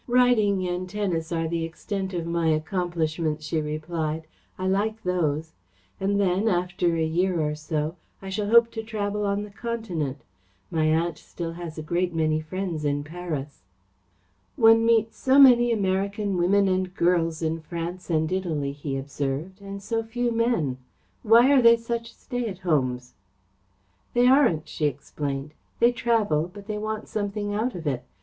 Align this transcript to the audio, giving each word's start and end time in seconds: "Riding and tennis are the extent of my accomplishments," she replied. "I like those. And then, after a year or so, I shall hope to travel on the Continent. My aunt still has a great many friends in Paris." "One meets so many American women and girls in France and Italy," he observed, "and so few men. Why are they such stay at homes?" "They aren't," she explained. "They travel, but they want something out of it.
"Riding 0.07 0.67
and 0.67 0.89
tennis 0.89 1.31
are 1.31 1.47
the 1.47 1.63
extent 1.63 2.11
of 2.15 2.25
my 2.25 2.47
accomplishments," 2.47 3.45
she 3.45 3.61
replied. 3.61 4.25
"I 4.57 4.65
like 4.65 5.03
those. 5.03 5.53
And 5.99 6.19
then, 6.19 6.47
after 6.47 6.95
a 6.95 7.05
year 7.05 7.39
or 7.39 7.53
so, 7.53 7.97
I 8.19 8.29
shall 8.31 8.49
hope 8.49 8.71
to 8.71 8.81
travel 8.81 9.27
on 9.27 9.43
the 9.43 9.51
Continent. 9.51 10.23
My 10.71 10.85
aunt 10.85 11.19
still 11.19 11.51
has 11.51 11.77
a 11.77 11.83
great 11.83 12.15
many 12.15 12.39
friends 12.39 12.83
in 12.83 13.03
Paris." 13.03 13.61
"One 14.55 14.87
meets 14.87 15.17
so 15.19 15.37
many 15.37 15.71
American 15.71 16.35
women 16.35 16.67
and 16.67 16.95
girls 16.95 17.43
in 17.43 17.59
France 17.61 18.09
and 18.09 18.31
Italy," 18.31 18.71
he 18.71 18.97
observed, 18.97 19.61
"and 19.61 19.83
so 19.83 20.01
few 20.01 20.31
men. 20.31 20.79
Why 21.21 21.51
are 21.51 21.61
they 21.61 21.77
such 21.77 22.15
stay 22.15 22.47
at 22.47 22.61
homes?" 22.65 23.13
"They 24.15 24.25
aren't," 24.25 24.67
she 24.67 24.87
explained. 24.87 25.53
"They 25.79 25.91
travel, 25.91 26.49
but 26.51 26.65
they 26.65 26.79
want 26.79 27.07
something 27.07 27.53
out 27.53 27.75
of 27.75 27.85
it. 27.85 28.03